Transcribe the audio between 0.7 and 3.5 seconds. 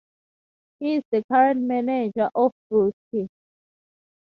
He is the current manager of Brusque.